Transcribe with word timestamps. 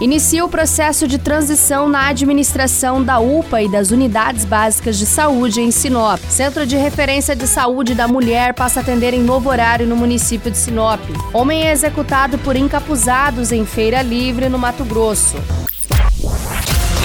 Inicia 0.00 0.44
o 0.44 0.48
processo 0.48 1.08
de 1.08 1.18
transição 1.18 1.88
na 1.88 2.06
administração 2.06 3.02
da 3.02 3.18
UPA 3.18 3.62
e 3.62 3.68
das 3.68 3.90
unidades 3.90 4.44
básicas 4.44 4.96
de 4.96 5.04
saúde 5.04 5.60
em 5.60 5.72
Sinop. 5.72 6.20
Centro 6.28 6.64
de 6.64 6.76
Referência 6.76 7.34
de 7.34 7.48
Saúde 7.48 7.96
da 7.96 8.06
Mulher 8.06 8.54
passa 8.54 8.78
a 8.78 8.82
atender 8.82 9.12
em 9.12 9.22
novo 9.22 9.50
horário 9.50 9.88
no 9.88 9.96
município 9.96 10.52
de 10.52 10.56
Sinop. 10.56 11.00
Homem 11.32 11.66
é 11.66 11.72
executado 11.72 12.38
por 12.38 12.54
encapuzados 12.54 13.50
em 13.50 13.66
feira 13.66 14.00
livre 14.00 14.48
no 14.48 14.58
Mato 14.58 14.84
Grosso. 14.84 15.36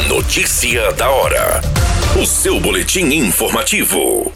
Notícia 0.07 0.91
da 0.93 1.09
hora. 1.09 1.61
O 2.21 2.27
seu 2.27 2.59
boletim 2.59 3.05
informativo. 3.05 4.31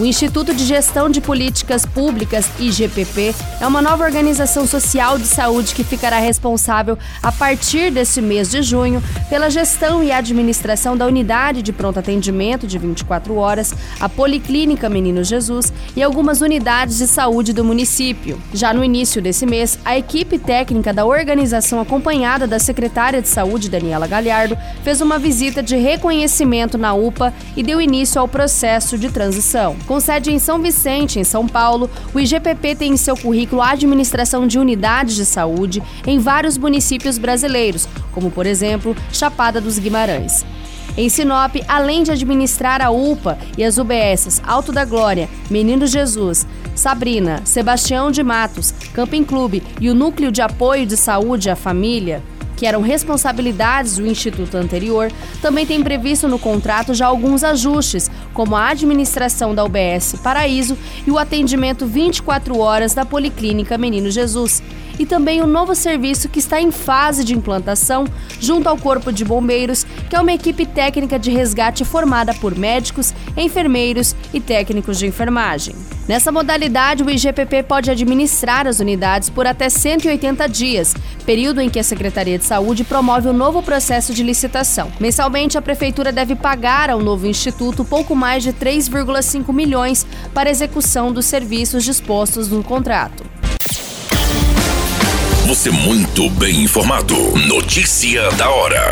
O 0.00 0.06
Instituto 0.06 0.54
de 0.54 0.64
Gestão 0.64 1.10
de 1.10 1.20
Políticas 1.20 1.84
Públicas, 1.84 2.48
IGPP, 2.58 3.34
é 3.60 3.66
uma 3.66 3.82
nova 3.82 4.02
organização 4.02 4.66
social 4.66 5.18
de 5.18 5.26
saúde 5.26 5.74
que 5.74 5.84
ficará 5.84 6.18
responsável, 6.18 6.96
a 7.22 7.30
partir 7.30 7.90
deste 7.90 8.22
mês 8.22 8.50
de 8.50 8.62
junho, 8.62 9.02
pela 9.28 9.50
gestão 9.50 10.02
e 10.02 10.10
administração 10.10 10.96
da 10.96 11.06
unidade 11.06 11.60
de 11.60 11.70
pronto 11.70 11.98
atendimento 11.98 12.66
de 12.66 12.78
24 12.78 13.36
horas, 13.36 13.74
a 14.00 14.08
Policlínica 14.08 14.88
Menino 14.88 15.22
Jesus 15.22 15.70
e 15.94 16.02
algumas 16.02 16.40
unidades 16.40 16.96
de 16.96 17.06
saúde 17.06 17.52
do 17.52 17.62
município. 17.62 18.40
Já 18.54 18.72
no 18.72 18.82
início 18.82 19.20
desse 19.20 19.44
mês, 19.44 19.78
a 19.84 19.98
equipe 19.98 20.38
técnica 20.38 20.94
da 20.94 21.04
organização, 21.04 21.78
acompanhada 21.78 22.46
da 22.46 22.58
secretária 22.58 23.20
de 23.20 23.28
Saúde, 23.28 23.68
Daniela 23.68 24.06
Galhardo, 24.06 24.56
fez 24.82 25.02
uma 25.02 25.18
visita 25.18 25.62
de 25.62 25.76
reconhecimento 25.76 26.78
na 26.78 26.94
UPA 26.94 27.34
e 27.54 27.62
deu 27.62 27.82
início 27.82 28.18
ao 28.18 28.26
processo 28.26 28.96
de 28.96 29.10
transição. 29.10 29.76
Com 29.90 29.98
sede 29.98 30.30
em 30.30 30.38
São 30.38 30.62
Vicente, 30.62 31.18
em 31.18 31.24
São 31.24 31.48
Paulo, 31.48 31.90
o 32.14 32.20
IGPP 32.20 32.76
tem 32.76 32.92
em 32.92 32.96
seu 32.96 33.16
currículo 33.16 33.60
a 33.60 33.70
administração 33.70 34.46
de 34.46 34.56
unidades 34.56 35.16
de 35.16 35.24
saúde 35.24 35.82
em 36.06 36.16
vários 36.16 36.56
municípios 36.56 37.18
brasileiros, 37.18 37.88
como 38.12 38.30
por 38.30 38.46
exemplo 38.46 38.94
Chapada 39.12 39.60
dos 39.60 39.80
Guimarães. 39.80 40.46
Em 40.96 41.08
Sinop, 41.08 41.56
além 41.66 42.04
de 42.04 42.12
administrar 42.12 42.80
a 42.80 42.90
UPA 42.90 43.36
e 43.58 43.64
as 43.64 43.78
UBSs 43.78 44.40
Alto 44.46 44.70
da 44.70 44.84
Glória, 44.84 45.28
Menino 45.50 45.88
Jesus, 45.88 46.46
Sabrina, 46.76 47.42
Sebastião 47.44 48.12
de 48.12 48.22
Matos, 48.22 48.72
Camping 48.94 49.24
Clube 49.24 49.60
e 49.80 49.90
o 49.90 49.94
Núcleo 49.94 50.30
de 50.30 50.40
Apoio 50.40 50.86
de 50.86 50.96
Saúde 50.96 51.50
à 51.50 51.56
Família, 51.56 52.22
que 52.60 52.66
eram 52.66 52.82
responsabilidades 52.82 53.96
do 53.96 54.06
instituto 54.06 54.54
anterior, 54.54 55.10
também 55.40 55.64
tem 55.64 55.82
previsto 55.82 56.28
no 56.28 56.38
contrato 56.38 56.92
já 56.92 57.06
alguns 57.06 57.42
ajustes, 57.42 58.09
como 58.40 58.56
a 58.56 58.68
administração 58.70 59.54
da 59.54 59.62
UBS 59.62 60.14
Paraíso 60.22 60.74
e 61.06 61.10
o 61.10 61.18
atendimento 61.18 61.84
24 61.84 62.58
horas 62.58 62.94
da 62.94 63.04
Policlínica 63.04 63.76
Menino 63.76 64.10
Jesus. 64.10 64.62
E 64.98 65.04
também 65.04 65.42
o 65.42 65.44
um 65.44 65.46
novo 65.46 65.74
serviço 65.74 66.26
que 66.26 66.38
está 66.38 66.58
em 66.58 66.70
fase 66.70 67.22
de 67.22 67.34
implantação 67.34 68.06
junto 68.40 68.66
ao 68.66 68.78
Corpo 68.78 69.12
de 69.12 69.26
Bombeiros, 69.26 69.86
que 70.10 70.16
é 70.16 70.20
uma 70.20 70.32
equipe 70.32 70.66
técnica 70.66 71.20
de 71.20 71.30
resgate 71.30 71.84
formada 71.84 72.34
por 72.34 72.58
médicos, 72.58 73.14
enfermeiros 73.36 74.16
e 74.34 74.40
técnicos 74.40 74.98
de 74.98 75.06
enfermagem. 75.06 75.72
Nessa 76.08 76.32
modalidade, 76.32 77.04
o 77.04 77.08
IGPP 77.08 77.62
pode 77.62 77.92
administrar 77.92 78.66
as 78.66 78.80
unidades 78.80 79.30
por 79.30 79.46
até 79.46 79.68
180 79.70 80.48
dias, 80.48 80.96
período 81.24 81.60
em 81.60 81.70
que 81.70 81.78
a 81.78 81.84
Secretaria 81.84 82.36
de 82.36 82.44
Saúde 82.44 82.82
promove 82.82 83.28
o 83.28 83.30
um 83.30 83.36
novo 83.36 83.62
processo 83.62 84.12
de 84.12 84.24
licitação. 84.24 84.90
Mensalmente, 84.98 85.56
a 85.56 85.62
Prefeitura 85.62 86.10
deve 86.10 86.34
pagar 86.34 86.90
ao 86.90 86.98
novo 86.98 87.28
instituto 87.28 87.84
pouco 87.84 88.16
mais 88.16 88.42
de 88.42 88.52
3,5 88.52 89.52
milhões 89.52 90.04
para 90.34 90.50
execução 90.50 91.12
dos 91.12 91.26
serviços 91.26 91.84
dispostos 91.84 92.48
no 92.48 92.64
contrato. 92.64 93.24
Você 95.46 95.70
muito 95.70 96.28
bem 96.30 96.62
informado. 96.62 97.14
Notícia 97.46 98.30
da 98.32 98.50
hora. 98.50 98.90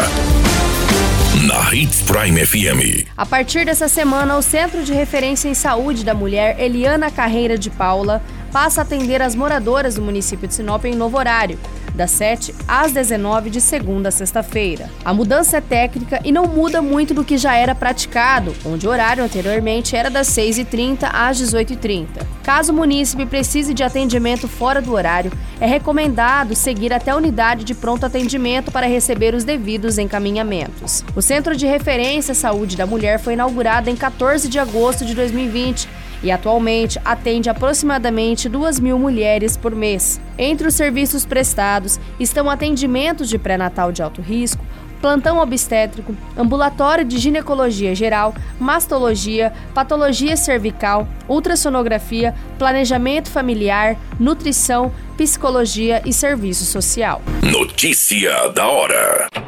Na 1.47 1.73
Hits 1.73 2.03
Prime 2.03 2.45
FM. 2.45 3.07
A 3.17 3.25
partir 3.25 3.65
dessa 3.65 3.87
semana, 3.87 4.37
o 4.37 4.43
Centro 4.43 4.83
de 4.83 4.93
Referência 4.93 5.49
em 5.49 5.55
Saúde 5.55 6.05
da 6.05 6.13
Mulher, 6.13 6.59
Eliana 6.59 7.13
Carreira 7.13 7.57
de 7.57 7.71
Paula, 7.71 8.21
passa 8.51 8.81
a 8.81 8.83
atender 8.83 9.23
as 9.23 9.37
moradoras 9.37 9.95
do 9.95 10.03
município 10.03 10.49
de 10.49 10.55
Sinop 10.55 10.85
em 10.85 10.97
novo 10.97 11.17
horário 11.17 11.57
das 11.95 12.11
7 12.13 12.55
às 12.67 12.93
19 12.93 13.51
de 13.51 13.61
segunda 13.61 14.09
a 14.09 14.13
sexta-feira. 14.13 14.91
A 15.05 15.13
mudança 15.13 15.57
é 15.57 15.61
técnica 15.61 16.21
e 16.25 16.33
não 16.33 16.47
muda 16.47 16.81
muito 16.81 17.15
do 17.15 17.25
que 17.25 17.37
já 17.37 17.57
era 17.57 17.75
praticado, 17.75 18.55
onde 18.65 18.87
o 18.87 18.91
horário 18.91 19.25
anteriormente 19.25 19.97
era 19.97 20.11
das 20.11 20.29
6h30 20.29 21.09
às 21.13 21.41
18h30. 21.41 22.07
Caso 22.43 22.73
o 22.73 22.77
munícipe 22.77 23.27
precise 23.27 23.75
de 23.75 23.83
atendimento 23.83 24.49
fora 24.49 24.81
do 24.81 24.93
horário, 24.93 25.31
é 25.61 25.67
recomendado 25.67 26.55
seguir 26.55 26.93
até 26.93 27.11
a 27.11 27.17
unidade 27.17 27.65
de 27.65 27.75
pronto 27.75 28.07
atendimento 28.07 28.71
para 28.71 28.87
receber 28.87 29.35
os 29.35 29.45
devidos 29.45 29.99
encaminhamentos. 29.99 31.05
O 31.15 31.21
Centro 31.21 31.57
de 31.57 31.67
Referência 31.67 32.35
Saúde 32.35 32.77
da 32.77 32.87
Mulher 32.87 33.19
foi 33.19 33.35
inaugurado 33.35 33.91
em 33.91 33.97
14 33.97 34.49
de 34.49 34.59
agosto 34.59 35.05
de 35.05 35.15
2020 35.15 35.89
e 36.23 36.31
atualmente 36.31 37.01
atende 37.05 37.49
aproximadamente 37.49 38.49
2 38.49 38.81
mil 38.81 38.99
mulheres 38.99 39.57
por 39.57 39.75
mês. 39.75 40.21
Entre 40.37 40.67
os 40.67 40.75
serviços 40.75 41.25
prestados 41.25 41.99
estão 42.19 42.49
atendimentos 42.51 43.29
de 43.29 43.39
pré-natal 43.39 43.93
de 43.93 44.03
alto 44.03 44.21
risco, 44.21 44.65
plantão 45.01 45.39
obstétrico, 45.39 46.15
ambulatório 46.37 47.05
de 47.05 47.19
ginecologia 47.19 47.95
geral, 47.95 48.35
mastologia, 48.59 49.53
patologia 49.75 50.37
cervical, 50.37 51.09
ultrassonografia, 51.29 52.35
planejamento 52.59 53.31
familiar, 53.31 53.97
nutrição, 54.19 54.93
psicologia 55.17 56.03
e 56.05 56.13
serviço 56.13 56.65
social. 56.65 57.23
Notícia 57.43 58.49
da 58.49 58.67
hora. 58.67 59.48